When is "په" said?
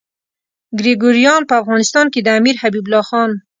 1.49-1.53